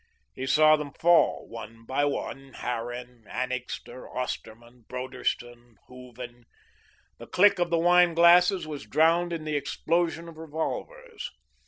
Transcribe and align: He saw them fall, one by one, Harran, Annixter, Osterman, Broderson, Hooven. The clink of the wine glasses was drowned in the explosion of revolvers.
He 0.33 0.47
saw 0.47 0.77
them 0.77 0.93
fall, 0.93 1.47
one 1.47 1.85
by 1.85 2.05
one, 2.05 2.53
Harran, 2.53 3.25
Annixter, 3.27 4.09
Osterman, 4.09 4.83
Broderson, 4.89 5.75
Hooven. 5.87 6.45
The 7.19 7.27
clink 7.27 7.59
of 7.59 7.69
the 7.69 7.77
wine 7.77 8.15
glasses 8.15 8.65
was 8.65 8.87
drowned 8.87 9.31
in 9.31 9.43
the 9.43 9.55
explosion 9.55 10.27
of 10.27 10.39
revolvers. 10.39 11.29